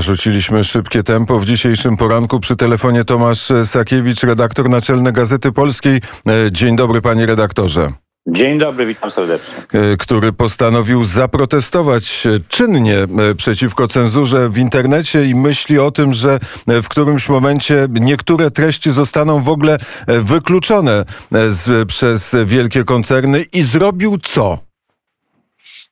[0.00, 2.40] Narzuciliśmy szybkie tempo w dzisiejszym poranku.
[2.40, 6.00] Przy telefonie Tomasz Sakiewicz, redaktor naczelny Gazety Polskiej.
[6.28, 7.92] E, dzień dobry, panie redaktorze.
[8.28, 9.54] Dzień dobry, witam serdecznie.
[9.72, 16.40] E, który postanowił zaprotestować czynnie e, przeciwko cenzurze w internecie i myśli o tym, że
[16.66, 21.04] w którymś momencie niektóre treści zostaną w ogóle wykluczone
[21.48, 24.69] z, przez wielkie koncerny i zrobił co?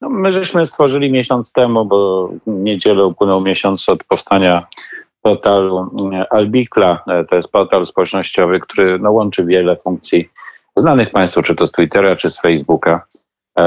[0.01, 4.67] No, my żeśmy stworzyli miesiąc temu, bo niedzielę upłynął miesiąc od powstania
[5.23, 7.03] portalu mm, Albikla.
[7.07, 10.29] E, to jest portal społecznościowy, który no, łączy wiele funkcji
[10.77, 13.07] znanych Państwu, czy to z Twittera, czy z Facebooka.
[13.59, 13.65] E,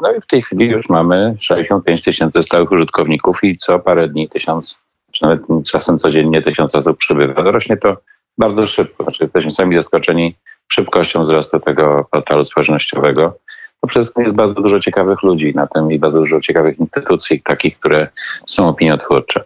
[0.00, 4.28] no i w tej chwili już mamy 65 tysięcy stałych użytkowników i co parę dni
[4.28, 4.80] tysiąc,
[5.12, 7.42] czy nawet czasem codziennie tysiąc osób przybywa.
[7.42, 7.96] Rośnie to
[8.38, 9.04] bardzo szybko.
[9.04, 10.34] Znaczy jesteśmy sami zaskoczeni
[10.68, 13.38] szybkością wzrostu tego portalu społecznościowego
[13.82, 17.42] to przede wszystkim jest bardzo dużo ciekawych ludzi na tym i bardzo dużo ciekawych instytucji,
[17.42, 18.08] takich, które
[18.46, 19.44] są opiniotwórcze.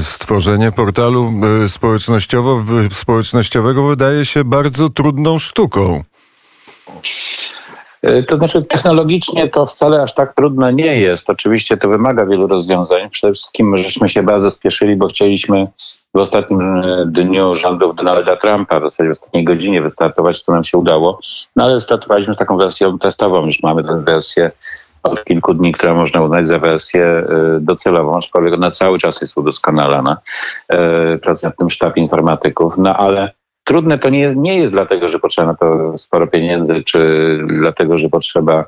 [0.00, 1.32] Stworzenie portalu
[1.64, 6.02] e, społecznościowo, społecznościowego wydaje się bardzo trudną sztuką.
[8.02, 11.30] E, to znaczy, technologicznie to wcale aż tak trudne nie jest.
[11.30, 13.10] Oczywiście to wymaga wielu rozwiązań.
[13.10, 15.66] Przede wszystkim żeśmy się bardzo spieszyli, bo chcieliśmy
[16.14, 20.64] w ostatnim e, dniu rządów Donalda Trumpa, w zasadzie w ostatniej godzinie wystartować, co nam
[20.64, 21.18] się udało.
[21.56, 24.50] No ale startowaliśmy z taką wersją testową, już mamy tę wersję
[25.02, 27.26] od kilku dni, która można uznać za wersję e,
[27.60, 30.16] docelową, aczkolwiek ona cały czas jest udoskonalana.
[30.68, 33.32] E, pracuje nad tym sztab informatyków, no ale
[33.64, 37.98] trudne to nie jest, nie jest dlatego, że potrzeba na to sporo pieniędzy, czy dlatego,
[37.98, 38.64] że potrzeba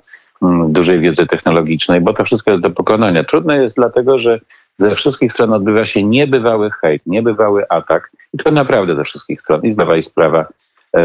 [0.69, 3.25] dużej wiedzy technologicznej, bo to wszystko jest do pokonania.
[3.25, 4.41] Trudne jest dlatego, że
[4.79, 9.63] ze wszystkich stron odbywa się niebywały hejt, niebywały atak i to naprawdę ze wszystkich stron
[9.63, 10.47] i zdawa i sprawa
[10.97, 11.03] e,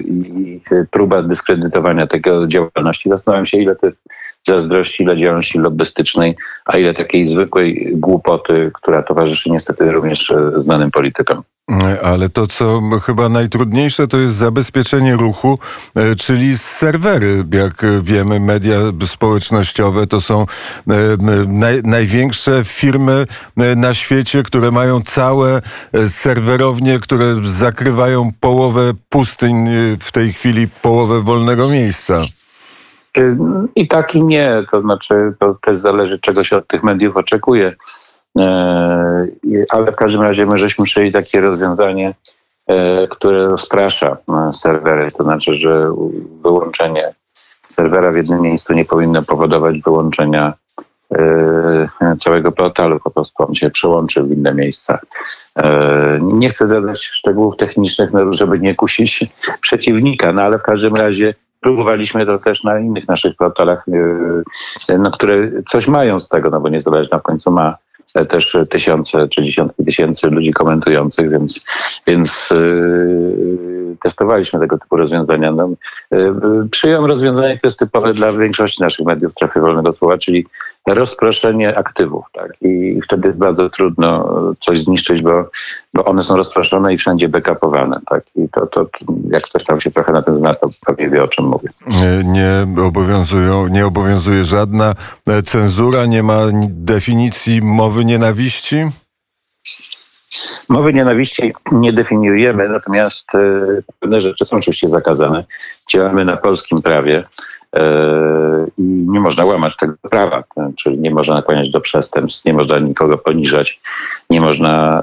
[0.00, 0.60] i
[0.90, 3.08] próba dyskredytowania tego działalności.
[3.08, 3.94] Zastanawiam się, ile tych
[4.46, 11.42] zazdrości, ile działalności lobbystycznej, a ile takiej zwykłej głupoty, która towarzyszy niestety również znanym politykom.
[12.02, 15.58] Ale to, co chyba najtrudniejsze, to jest zabezpieczenie ruchu,
[15.94, 17.44] e, czyli serwery.
[17.52, 20.46] Jak wiemy, media społecznościowe to są e,
[21.48, 23.26] naj, największe firmy
[23.56, 25.62] e, na świecie, które mają całe
[26.06, 29.66] serwerownie, które zakrywają połowę pustyń,
[30.00, 32.22] w tej chwili połowę wolnego miejsca.
[33.74, 37.76] I tak i nie, to znaczy to też zależy, czego się od tych mediów oczekuje.
[38.38, 39.26] E,
[39.68, 42.14] ale w każdym razie my żeśmy przyjęli takie rozwiązanie,
[42.66, 45.94] e, które rozprasza e, serwery, to znaczy, że
[46.42, 47.14] wyłączenie
[47.68, 50.52] serwera w jednym miejscu nie powinno powodować wyłączenia
[52.18, 54.98] całego portalu, po prostu on się przełączy w inne miejsca.
[56.20, 59.24] Nie chcę dodać szczegółów technicznych, no, żeby nie kusić
[59.60, 63.84] przeciwnika, no ale w każdym razie próbowaliśmy to też na innych naszych portalach,
[64.98, 67.76] no, które coś mają z tego, no bo niezależna w końcu ma
[68.28, 71.64] też tysiące czy dziesiątki tysięcy ludzi komentujących, więc,
[72.06, 75.52] więc yy, testowaliśmy tego typu rozwiązania.
[75.52, 75.70] No,
[76.10, 80.46] yy, przyjąłem rozwiązanie, które jest typowe dla większości naszych mediów strefy wolnego słowa, czyli
[80.86, 82.24] rozproszenie aktywów.
[82.32, 82.52] Tak?
[82.60, 85.50] I wtedy jest bardzo trudno coś zniszczyć, bo,
[85.94, 88.00] bo one są rozproszone i wszędzie backupowane.
[88.10, 88.24] Tak?
[88.36, 88.86] I to, to
[89.30, 91.68] jak ktoś tam się trochę na tym zna, to pewnie wie o czym mówię.
[92.24, 94.94] Nie, obowiązują, nie obowiązuje żadna
[95.44, 98.84] cenzura, nie ma definicji mowy nienawiści?
[100.68, 103.38] Mowy nienawiści nie definiujemy, natomiast e,
[104.00, 105.44] pewne rzeczy są oczywiście zakazane.
[105.90, 107.24] Działamy na polskim prawie.
[107.74, 110.44] E, i nie można łamać tego prawa,
[110.76, 113.80] czyli nie można nakłaniać do przestępstw, nie można nikogo poniżać,
[114.30, 115.02] nie można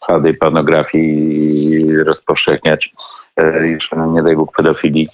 [0.00, 2.94] twardej pornografii rozpowszechniać,
[3.36, 5.08] e, już nie daj Bóg pedofilii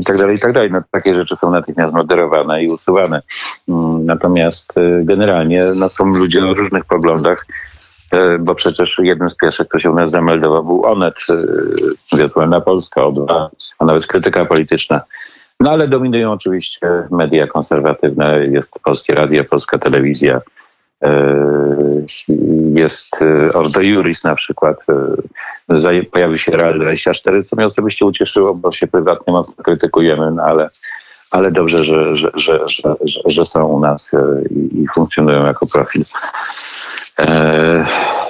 [0.00, 0.70] i tak dalej, i tak dalej.
[0.70, 3.22] No, takie rzeczy są natychmiast moderowane i usuwane.
[3.68, 7.46] Mm, natomiast generalnie no, są ludzie o różnych poglądach,
[8.40, 11.14] bo przecież jeden z pierwszych, kto się u nas zameldował, był Onet,
[12.12, 13.48] Wirtualna Polska, O2,
[13.78, 15.00] a nawet krytyka polityczna.
[15.60, 18.46] No ale dominują oczywiście media konserwatywne.
[18.46, 20.40] Jest Polskie Radio, Polska Telewizja,
[21.02, 21.46] e,
[22.74, 24.76] jest e, Ordo Juris na przykład.
[25.68, 30.42] E, pojawił się Real 24, co mnie osobiście ucieszyło, bo się prywatnie mocno krytykujemy, no
[30.42, 30.70] ale,
[31.30, 32.58] ale dobrze, że, że, że,
[33.26, 34.12] że, są u nas
[34.50, 36.04] i, i funkcjonują jako profil.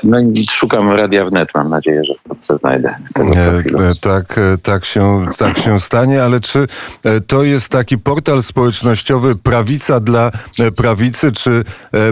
[0.03, 2.97] No i szukam radia wnet, mam nadzieję, że wkrótce znajdę.
[3.15, 6.67] E, tak, e, tak, się, tak się stanie, ale czy
[7.05, 10.31] e, to jest taki portal społecznościowy prawica dla
[10.77, 11.65] prawicy, czy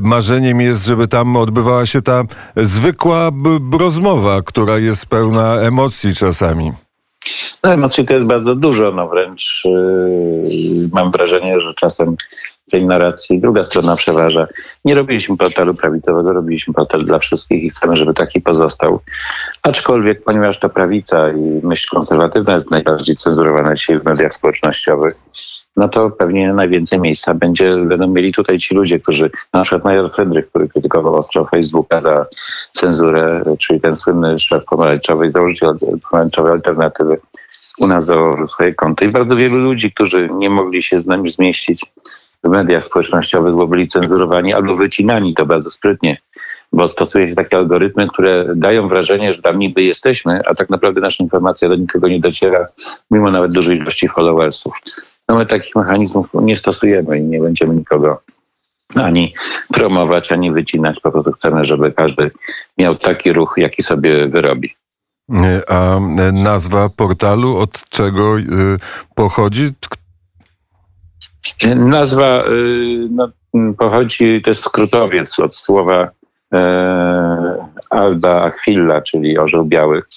[0.03, 2.23] marzeniem jest, żeby tam odbywała się ta
[2.57, 3.31] zwykła
[3.79, 6.73] rozmowa, która jest pełna emocji czasami?
[7.63, 12.17] No emocji to jest bardzo dużo, no wręcz yy, mam wrażenie, że czasem
[12.71, 14.47] tej narracji, druga strona przeważa.
[14.85, 19.01] Nie robiliśmy portalu prawicowego, robiliśmy portal dla wszystkich i chcemy, żeby taki pozostał.
[19.63, 25.15] Aczkolwiek, ponieważ to prawica i myśl konserwatywna jest najbardziej cenzurowana dzisiaj w mediach społecznościowych,
[25.77, 30.11] no to pewnie najwięcej miejsca będzie, będą mieli tutaj ci ludzie, którzy, na przykład Major
[30.11, 32.27] Fredryk, który krytykował ostro Facebooka za
[32.73, 35.77] cenzurę, czyli ten słynny szef pomarańczowej, założyciel
[36.11, 37.21] pomarańczowej alternatywy,
[37.79, 41.33] u nas założył swoje konto i bardzo wielu ludzi, którzy nie mogli się z nami
[41.33, 41.87] zmieścić
[42.45, 46.17] w mediach społecznościowych, bo byli cenzurowani albo wycinani to bardzo sprytnie,
[46.73, 51.01] bo stosuje się takie algorytmy, które dają wrażenie, że tam niby jesteśmy, a tak naprawdę
[51.01, 52.67] nasza informacja do nikogo nie dociera,
[53.11, 54.73] mimo nawet dużej ilości followersów.
[55.29, 58.23] No my takich mechanizmów nie stosujemy i nie będziemy nikogo
[58.95, 59.35] ani
[59.73, 61.01] promować, ani wycinać.
[61.01, 62.31] Po prostu chcemy, żeby każdy
[62.79, 64.75] miał taki ruch, jaki sobie wyrobi.
[65.69, 66.01] A
[66.33, 68.43] nazwa portalu od czego y,
[69.15, 69.65] pochodzi?
[71.77, 73.29] Nazwa y, no,
[73.79, 76.11] pochodzi, to jest skrótowiec od słowa
[76.55, 76.59] e,
[77.91, 80.09] Alba Achilla, czyli orzeł białych.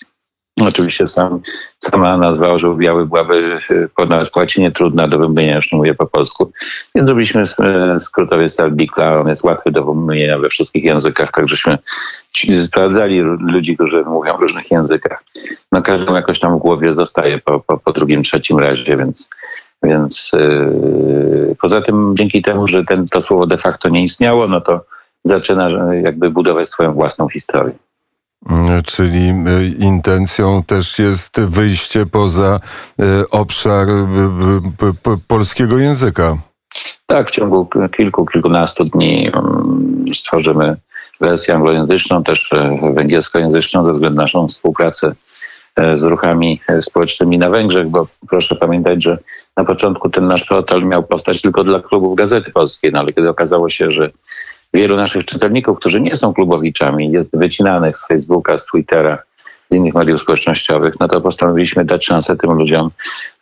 [0.61, 1.39] Oczywiście sam,
[1.79, 3.59] sama nazwa orzeł biały byłaby
[3.95, 6.51] ponad łacinie trudna do wymówienia, już nie mówię po polsku.
[6.95, 11.77] Więc zrobiliśmy e, skrótowiec Albikla, on jest łatwy do wymówienia we wszystkich językach, tak żeśmy
[12.67, 15.23] sprawdzali ludzi, którzy mówią w różnych językach.
[15.71, 19.29] No każdemu jakoś tam w głowie zostaje po, po, po drugim, trzecim razie, więc
[19.83, 24.61] więc yy, poza tym dzięki temu, że ten, to słowo de facto nie istniało, no
[24.61, 24.85] to
[25.23, 27.73] zaczyna jakby budować swoją własną historię.
[28.45, 32.59] Mm, czyli y, intencją też jest wyjście poza
[33.01, 36.37] y, obszar y, polskiego języka.
[37.05, 40.75] Tak, w ciągu kilku, kilkunastu dni mm, stworzymy
[41.21, 42.49] wersję anglojęzyczną, też
[42.93, 45.15] węgierskojęzyczną ze względu na naszą współpracę
[45.95, 49.17] z ruchami społecznymi na Węgrzech, bo proszę pamiętać, że
[49.57, 53.29] na początku ten nasz portal miał powstać tylko dla klubów Gazety Polskiej, no ale kiedy
[53.29, 54.11] okazało się, że
[54.73, 59.17] wielu naszych czytelników, którzy nie są klubowiczami, jest wycinanych z Facebooka, z Twittera,
[59.71, 62.89] z innych mediów społecznościowych, no to postanowiliśmy dać szansę tym ludziom,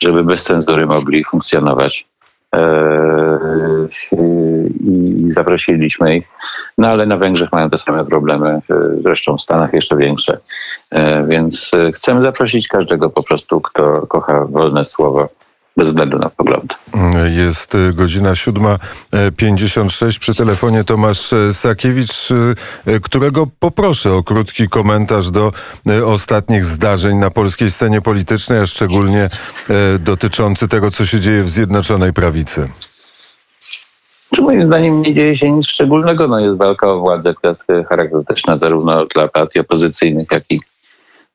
[0.03, 2.07] żeby bez cenzury mogli funkcjonować.
[2.51, 3.87] Eee,
[4.79, 6.27] I zaprosiliśmy ich.
[6.77, 8.61] No ale na Węgrzech mają te same problemy,
[9.03, 10.37] zresztą w Stanach jeszcze większe.
[10.91, 15.29] Eee, więc chcemy zaprosić każdego po prostu, kto kocha wolne słowo
[15.77, 16.75] bez względu na poglądy.
[17.29, 22.29] Jest godzina 7.56 przy telefonie Tomasz Sakiewicz,
[23.01, 25.51] którego poproszę o krótki komentarz do
[26.05, 29.29] ostatnich zdarzeń na polskiej scenie politycznej, a szczególnie
[29.99, 32.69] dotyczący tego, co się dzieje w Zjednoczonej Prawicy.
[34.35, 36.27] Czy moim zdaniem nie dzieje się nic szczególnego.
[36.27, 40.59] No jest walka o władzę, która jest charakterystyczna zarówno dla partii opozycyjnych, jak i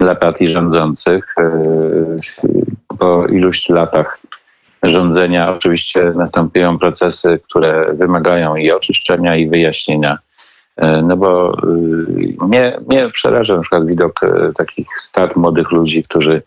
[0.00, 1.34] dla partii rządzących.
[2.98, 4.18] Po iluś latach
[4.82, 5.54] rządzenia.
[5.56, 10.18] Oczywiście następują procesy, które wymagają i oczyszczenia, i wyjaśnienia.
[10.76, 16.02] E, no bo y, mnie, mnie przeraża na przykład widok e, takich stad młodych ludzi,
[16.02, 16.42] którzy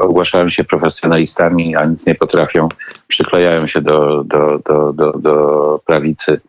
[0.00, 2.68] ogłaszają się profesjonalistami, a nic nie potrafią,
[3.08, 6.40] przyklejają się do, do, do, do, do prawicy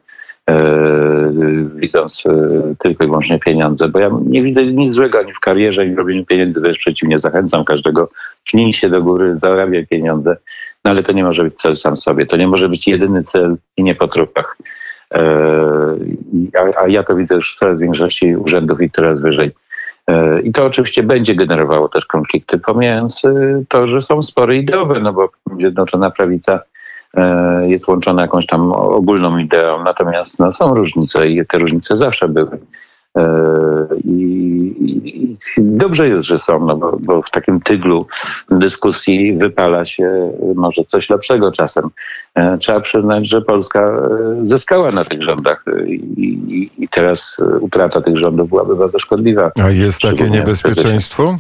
[1.76, 2.32] widząc e,
[2.80, 5.98] tylko i wyłącznie pieniądze, bo ja nie widzę nic złego ani w karierze, ani w
[5.98, 8.10] robieniu pieniędzy, wręcz przeciwnie, zachęcam każdego,
[8.46, 10.38] pchnij się do góry, zarabiaj pieniądze,
[10.86, 13.56] no ale to nie może być cel sam sobie, to nie może być jedyny cel
[13.78, 14.58] i nie po trupach.
[15.14, 15.26] E,
[16.60, 19.52] a, a ja to widzę już w coraz większości urzędów i coraz wyżej.
[20.44, 23.22] I to oczywiście będzie generowało też konflikty, pomijając
[23.68, 26.79] to, że są spory ideowe, no bo Zjednoczona Prawica E,
[27.68, 32.60] jest łączona jakąś tam ogólną ideą, natomiast no, są różnice i te różnice zawsze były.
[33.18, 34.20] E, I,
[34.80, 38.08] i dobrze jest, że są, no bo, bo, w takim tyglu
[38.52, 41.90] dyskusji wypala się może coś lepszego czasem.
[42.36, 44.02] E, trzeba przyznać, że Polska
[44.44, 49.52] zyskała na tych rządach i, i teraz utrata tych rządów byłaby bardzo szkodliwa.
[49.64, 51.38] A jest takie niebezpieczeństwo?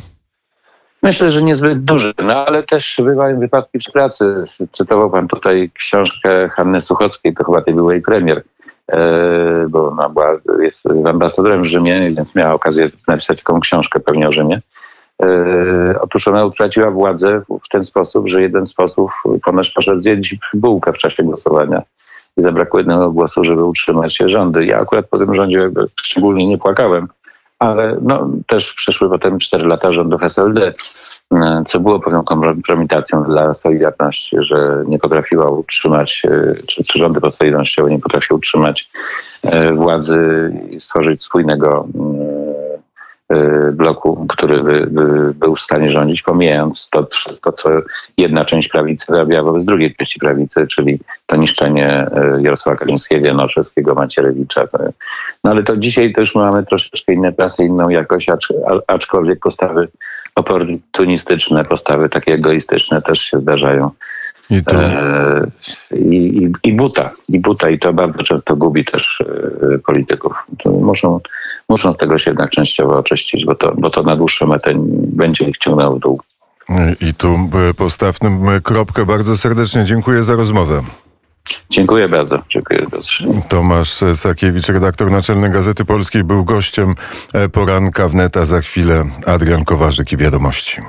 [1.03, 4.43] Myślę, że niezbyt duży, no ale też bywają wypadki przy pracy.
[4.71, 8.43] Cytował pan tutaj książkę Hanny Suchockiej, to chyba tej byłej premier,
[8.91, 14.27] e, bo ona była, jest ambasadorem w Rzymie, więc miała okazję napisać taką książkę pewnie
[14.27, 14.61] o Rzymie.
[15.23, 19.11] E, otóż ona utraciła władzę w ten sposób, że jeden z posłów
[19.43, 21.81] ponoć poszedł zjeść bułkę w czasie głosowania
[22.37, 24.65] i zabrakło jednego głosu, żeby utrzymać się rządy.
[24.65, 25.69] Ja akurat po tym rządzie
[26.01, 27.07] szczególnie nie płakałem,
[27.59, 30.73] ale no, też przeszły potem 4 lata rządów SLD,
[31.33, 37.21] e, co było pewną kompromitacją dla Solidarności, że nie potrafiła utrzymać, e, czy, czy rządy
[37.21, 38.89] podsolidarnościowe nie potrafiły utrzymać
[39.43, 42.28] e, władzy i stworzyć spójnego y,
[43.73, 47.69] bloku, który by, by był w stanie rządzić, pomijając to wszystko, co
[48.17, 52.07] jedna część prawicy robiła wobec drugiej części prawicy, czyli to niszczenie
[52.37, 54.67] y, Jarosława Kaczyńskiego, Janoszewskiego, Macierewicza.
[54.67, 54.77] To-
[55.43, 58.53] No ale to dzisiaj też mamy troszeczkę inne prasy, inną jakość, acz,
[58.87, 59.87] aczkolwiek postawy
[60.35, 63.91] oportunistyczne, postawy takie egoistyczne też się zdarzają.
[64.49, 65.45] I tu E,
[65.95, 69.21] I, i, I buta, i buta, i to bardzo często gubi też
[69.75, 70.33] e, polityków.
[70.63, 71.19] To muszą,
[71.69, 74.71] muszą z tego się jednak częściowo oczyścić, bo to, bo to na dłuższą metę
[75.13, 76.21] będzie ich ciągnęło w dół.
[77.01, 79.05] I tu e, postawmy kropkę.
[79.05, 80.81] Bardzo serdecznie dziękuję za rozmowę.
[81.69, 82.39] Dziękuję bardzo.
[82.49, 83.25] Dziękuję Piotrze.
[83.49, 86.95] Tomasz Sakiewicz, redaktor naczelny Gazety Polskiej, był gościem
[87.33, 90.81] e, poranka wnet, a za chwilę Adrian Kowarzyk i wiadomości.